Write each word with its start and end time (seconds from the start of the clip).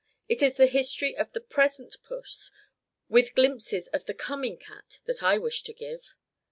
It 0.27 0.41
is 0.41 0.55
the 0.55 0.65
history 0.65 1.15
of 1.15 1.31
the 1.31 1.39
present 1.39 1.97
puss, 2.01 2.49
with 3.07 3.35
glimpses 3.35 3.87
of 3.89 4.07
the 4.07 4.15
coming 4.15 4.57
cat, 4.57 4.99
that 5.05 5.21
I 5.21 5.37
wish 5.37 5.61
to 5.61 5.73
give." 5.73 6.15